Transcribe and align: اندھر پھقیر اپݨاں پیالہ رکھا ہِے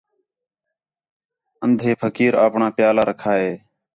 اندھر 1.65 1.89
پھقیر 2.01 2.33
اپݨاں 2.45 2.71
پیالہ 2.75 3.03
رکھا 3.09 3.33
ہِے 3.41 3.51